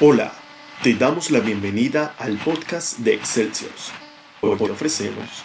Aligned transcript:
Hola, 0.00 0.32
te 0.82 0.94
damos 0.94 1.30
la 1.30 1.38
bienvenida 1.38 2.16
al 2.18 2.36
podcast 2.38 2.98
de 2.98 3.14
Excelsior. 3.14 3.70
Hoy 4.40 4.56
te 4.58 4.70
ofrecemos 4.70 5.44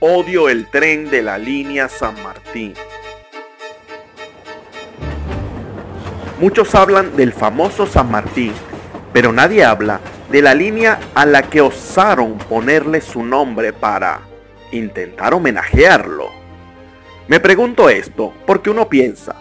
Odio 0.00 0.50
el 0.50 0.68
tren 0.68 1.08
de 1.08 1.22
la 1.22 1.38
línea 1.38 1.88
San 1.88 2.22
Martín. 2.22 2.74
Muchos 6.38 6.74
hablan 6.74 7.16
del 7.16 7.32
famoso 7.32 7.86
San 7.86 8.10
Martín, 8.10 8.52
pero 9.14 9.32
nadie 9.32 9.64
habla 9.64 10.00
de 10.30 10.42
la 10.42 10.54
línea 10.54 11.00
a 11.14 11.24
la 11.24 11.44
que 11.44 11.62
osaron 11.62 12.36
ponerle 12.36 13.00
su 13.00 13.24
nombre 13.24 13.72
para 13.72 14.20
intentar 14.72 15.34
homenajearlo. 15.34 16.30
Me 17.28 17.40
pregunto 17.40 17.88
esto 17.88 18.32
porque 18.46 18.70
uno 18.70 18.88
piensa, 18.88 19.34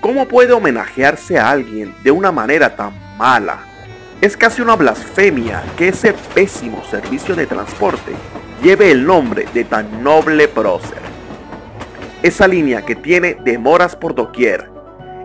¿cómo 0.00 0.28
puede 0.28 0.52
homenajearse 0.52 1.38
a 1.38 1.50
alguien 1.50 1.94
de 2.02 2.10
una 2.10 2.32
manera 2.32 2.76
tan 2.76 2.92
mala? 3.16 3.60
Es 4.20 4.36
casi 4.36 4.60
una 4.60 4.76
blasfemia 4.76 5.62
que 5.78 5.88
ese 5.88 6.12
pésimo 6.34 6.84
servicio 6.90 7.34
de 7.34 7.46
transporte 7.46 8.12
lleve 8.62 8.90
el 8.90 9.06
nombre 9.06 9.46
de 9.54 9.64
tan 9.64 10.02
noble 10.02 10.48
prócer. 10.48 11.00
Esa 12.22 12.46
línea 12.46 12.82
que 12.82 12.94
tiene 12.94 13.38
demoras 13.42 13.96
por 13.96 14.14
doquier 14.14 14.68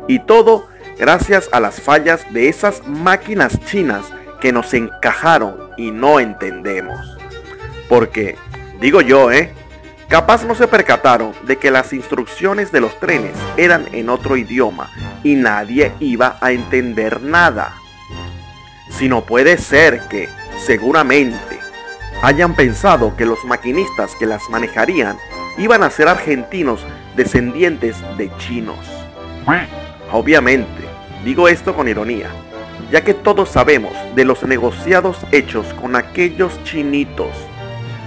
y 0.08 0.20
todo 0.20 0.70
gracias 0.98 1.50
a 1.52 1.60
las 1.60 1.82
fallas 1.82 2.26
de 2.32 2.48
esas 2.48 2.88
máquinas 2.88 3.60
chinas 3.66 4.06
que 4.40 4.54
nos 4.54 4.74
encajaron 4.74 5.72
y 5.78 5.92
no 5.92 6.20
entendemos. 6.20 7.18
Porque, 7.90 8.36
digo 8.80 9.02
yo, 9.02 9.32
¿eh? 9.32 9.54
Capaz 10.08 10.46
no 10.46 10.54
se 10.54 10.68
percataron 10.68 11.34
de 11.44 11.58
que 11.58 11.72
las 11.72 11.92
instrucciones 11.92 12.72
de 12.72 12.80
los 12.82 13.00
trenes 13.00 13.36
eran 13.58 13.88
en 13.92 14.10
otro 14.10 14.38
idioma 14.38 14.92
y 15.24 15.36
nadie 15.36 15.92
iba 16.00 16.38
a 16.42 16.52
entender 16.52 17.22
nada. 17.22 17.74
Si 18.92 19.10
no 19.10 19.26
puede 19.26 19.58
ser 19.58 20.08
que, 20.08 20.30
seguramente, 20.64 21.60
hayan 22.22 22.56
pensado 22.56 23.16
que 23.18 23.26
los 23.26 23.44
maquinistas 23.46 24.16
que 24.20 24.26
las 24.28 24.48
manejarían 24.50 25.18
iban 25.58 25.84
a 25.84 25.90
ser 25.90 26.08
argentinos 26.08 26.86
descendientes 27.16 27.98
de 28.18 28.32
chinos. 28.38 28.86
Obviamente, 30.12 30.84
digo 31.24 31.48
esto 31.48 31.76
con 31.76 31.88
ironía, 31.88 32.30
ya 32.92 33.04
que 33.04 33.14
todos 33.14 33.50
sabemos 33.50 33.94
de 34.16 34.24
los 34.26 34.44
negociados 34.44 35.18
hechos 35.32 35.66
con 35.82 35.96
aquellos 35.96 36.64
chinitos, 36.64 37.32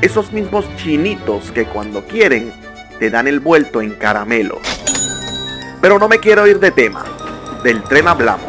esos 0.00 0.32
mismos 0.32 0.64
chinitos 0.76 1.50
que 1.50 1.64
cuando 1.64 2.04
quieren 2.04 2.52
te 2.98 3.10
dan 3.10 3.26
el 3.26 3.40
vuelto 3.40 3.80
en 3.80 3.90
caramelo. 3.90 4.60
Pero 5.80 5.98
no 5.98 6.08
me 6.08 6.18
quiero 6.18 6.46
ir 6.46 6.60
de 6.60 6.70
tema, 6.70 7.04
del 7.64 7.82
tren 7.82 8.08
hablamos 8.08 8.46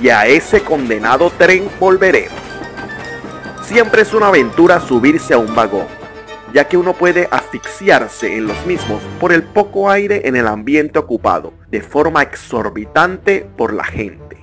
y 0.00 0.08
a 0.08 0.26
ese 0.26 0.62
condenado 0.62 1.30
tren 1.30 1.68
volveremos. 1.80 2.32
Siempre 3.62 4.02
es 4.02 4.14
una 4.14 4.28
aventura 4.28 4.80
subirse 4.80 5.34
a 5.34 5.38
un 5.38 5.54
vagón, 5.54 5.86
ya 6.52 6.68
que 6.68 6.76
uno 6.76 6.92
puede 6.92 7.28
asfixiarse 7.30 8.36
en 8.36 8.46
los 8.46 8.66
mismos 8.66 9.02
por 9.18 9.32
el 9.32 9.42
poco 9.42 9.90
aire 9.90 10.22
en 10.24 10.36
el 10.36 10.46
ambiente 10.46 10.98
ocupado, 10.98 11.52
de 11.68 11.82
forma 11.82 12.22
exorbitante 12.22 13.46
por 13.56 13.72
la 13.72 13.84
gente. 13.84 14.36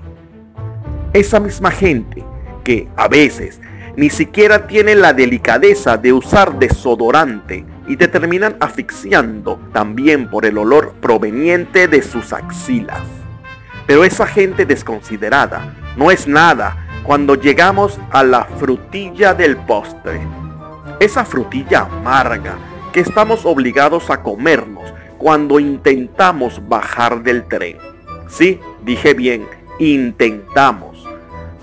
Esa 1.13 1.39
misma 1.39 1.71
gente 1.71 2.23
que 2.63 2.87
a 2.95 3.07
veces 3.07 3.59
ni 3.95 4.09
siquiera 4.09 4.67
tiene 4.67 4.95
la 4.95 5.13
delicadeza 5.13 5.97
de 5.97 6.13
usar 6.13 6.57
desodorante 6.57 7.65
y 7.87 7.97
te 7.97 8.07
terminan 8.07 8.55
asfixiando 8.59 9.59
también 9.71 10.29
por 10.29 10.45
el 10.45 10.57
olor 10.57 10.93
proveniente 10.99 11.87
de 11.87 12.01
sus 12.01 12.33
axilas. 12.33 13.01
Pero 13.85 14.03
esa 14.03 14.25
gente 14.25 14.65
desconsiderada 14.65 15.75
no 15.97 16.09
es 16.09 16.27
nada 16.27 16.87
cuando 17.03 17.35
llegamos 17.35 17.99
a 18.11 18.23
la 18.23 18.45
frutilla 18.45 19.33
del 19.33 19.57
postre. 19.57 20.21
Esa 20.99 21.25
frutilla 21.25 21.81
amarga 21.81 22.55
que 22.93 23.01
estamos 23.01 23.45
obligados 23.45 24.09
a 24.09 24.21
comernos 24.21 24.93
cuando 25.17 25.59
intentamos 25.59 26.61
bajar 26.67 27.23
del 27.23 27.45
tren. 27.45 27.77
Sí, 28.27 28.59
dije 28.83 29.13
bien, 29.13 29.45
intentamos. 29.79 30.92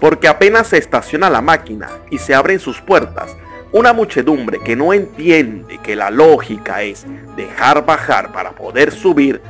Porque 0.00 0.28
apenas 0.28 0.69
se 0.69 0.78
estaciona 0.78 1.28
la 1.28 1.43
máquina 1.43 1.88
y 2.11 2.19
se 2.19 2.34
abren 2.34 2.59
sus 2.59 2.81
puertas, 2.81 3.37
una 3.72 3.93
muchedumbre 3.93 4.59
que 4.65 4.75
no 4.75 4.93
entiende 4.93 5.78
que 5.78 5.94
la 5.94 6.11
lógica 6.11 6.83
es 6.83 7.06
dejar 7.37 7.87
bajar 7.87 8.33
para 8.33 8.53
poder 8.53 8.91
subir, 8.91 9.41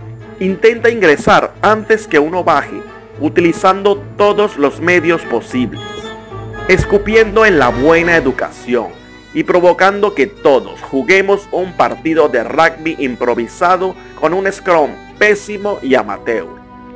intenta 0.40 0.90
ingresar 0.90 1.54
antes 1.62 2.06
que 2.06 2.18
uno 2.18 2.44
baje 2.44 2.82
utilizando 3.20 4.02
todos 4.16 4.56
los 4.56 4.80
medios 4.80 5.22
posibles, 5.22 5.80
escupiendo 6.68 7.46
en 7.46 7.58
la 7.58 7.68
buena 7.68 8.16
educación 8.16 8.88
y 9.32 9.44
provocando 9.44 10.14
que 10.14 10.26
todos 10.26 10.80
juguemos 10.82 11.48
un 11.52 11.72
partido 11.74 12.28
de 12.28 12.42
rugby 12.44 12.96
improvisado 12.98 13.94
con 14.20 14.34
un 14.34 14.50
scrum 14.50 14.90
pésimo 15.18 15.78
y 15.82 15.94
amateur, 15.94 16.46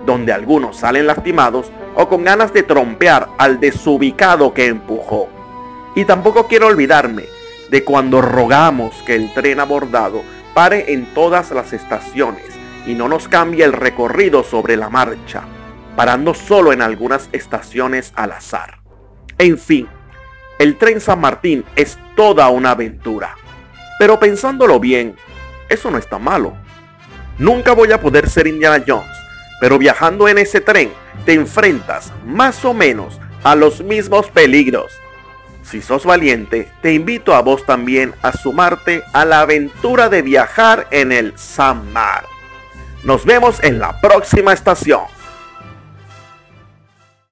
donde 0.04 0.32
algunos 0.32 0.76
salen 0.76 1.06
lastimados 1.06 1.70
o 1.94 2.08
con 2.08 2.24
ganas 2.24 2.52
de 2.52 2.62
trompear 2.62 3.28
al 3.38 3.60
desubicado 3.60 4.52
que 4.54 4.66
empujó. 4.66 5.28
Y 5.94 6.04
tampoco 6.04 6.46
quiero 6.46 6.66
olvidarme 6.66 7.24
de 7.70 7.84
cuando 7.84 8.20
rogamos 8.20 8.94
que 9.06 9.14
el 9.14 9.32
tren 9.32 9.60
abordado 9.60 10.22
pare 10.54 10.92
en 10.92 11.06
todas 11.14 11.50
las 11.50 11.72
estaciones 11.72 12.46
y 12.86 12.94
no 12.94 13.08
nos 13.08 13.28
cambie 13.28 13.64
el 13.64 13.72
recorrido 13.72 14.44
sobre 14.44 14.76
la 14.76 14.88
marcha 14.90 15.44
parando 15.94 16.34
solo 16.34 16.72
en 16.72 16.82
algunas 16.82 17.28
estaciones 17.32 18.12
al 18.16 18.32
azar. 18.32 18.78
En 19.38 19.58
fin, 19.58 19.88
el 20.58 20.76
tren 20.76 21.00
San 21.00 21.20
Martín 21.20 21.64
es 21.76 21.98
toda 22.16 22.48
una 22.48 22.72
aventura. 22.72 23.36
Pero 23.98 24.18
pensándolo 24.18 24.80
bien, 24.80 25.16
eso 25.68 25.90
no 25.90 25.98
está 25.98 26.18
malo. 26.18 26.54
Nunca 27.38 27.72
voy 27.72 27.92
a 27.92 28.00
poder 28.00 28.28
ser 28.28 28.46
Indiana 28.46 28.84
Jones, 28.86 29.16
pero 29.60 29.78
viajando 29.78 30.28
en 30.28 30.38
ese 30.38 30.60
tren 30.60 30.92
te 31.24 31.32
enfrentas 31.32 32.12
más 32.24 32.64
o 32.64 32.74
menos 32.74 33.18
a 33.42 33.54
los 33.54 33.82
mismos 33.82 34.28
peligros. 34.30 34.92
Si 35.62 35.80
sos 35.80 36.04
valiente, 36.04 36.70
te 36.82 36.92
invito 36.92 37.34
a 37.34 37.40
vos 37.40 37.64
también 37.64 38.14
a 38.22 38.32
sumarte 38.32 39.02
a 39.12 39.24
la 39.24 39.40
aventura 39.40 40.08
de 40.08 40.22
viajar 40.22 40.86
en 40.90 41.10
el 41.10 41.38
San 41.38 41.92
Mar. 41.92 42.26
Nos 43.02 43.24
vemos 43.24 43.62
en 43.62 43.78
la 43.78 44.00
próxima 44.00 44.52
estación. 44.52 45.02